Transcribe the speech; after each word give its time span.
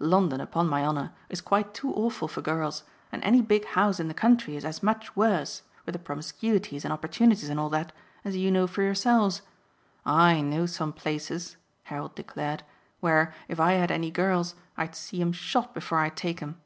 London, 0.00 0.38
upon 0.42 0.68
my 0.68 0.84
honour, 0.84 1.12
is 1.30 1.40
quite 1.40 1.72
too 1.72 1.94
awful 1.94 2.28
for 2.28 2.42
girls, 2.42 2.82
and 3.10 3.24
any 3.24 3.40
big 3.40 3.64
house 3.64 3.98
in 3.98 4.06
the 4.06 4.12
country 4.12 4.54
is 4.54 4.62
as 4.66 4.82
much 4.82 5.16
worse 5.16 5.62
with 5.86 5.94
the 5.94 5.98
promiscuities 5.98 6.84
and 6.84 6.92
opportunities 6.92 7.48
and 7.48 7.58
all 7.58 7.70
that 7.70 7.92
as 8.22 8.36
you 8.36 8.50
know 8.50 8.66
for 8.66 8.82
yourselves. 8.82 9.40
I 10.04 10.42
know 10.42 10.66
some 10.66 10.92
places," 10.92 11.56
Harold 11.84 12.14
declared, 12.14 12.64
"where, 13.00 13.32
if 13.48 13.58
I 13.58 13.72
had 13.80 13.90
any 13.90 14.10
girls, 14.10 14.54
I'd 14.76 14.94
see 14.94 15.22
'em 15.22 15.32
shot 15.32 15.72
before 15.72 16.00
I'd 16.00 16.18
take 16.18 16.42
'em." 16.42 16.60